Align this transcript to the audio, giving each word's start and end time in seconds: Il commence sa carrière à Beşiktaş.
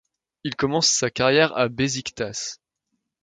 Il 0.43 0.55
commence 0.55 0.87
sa 0.89 1.11
carrière 1.11 1.55
à 1.55 1.69
Beşiktaş. 1.69 2.57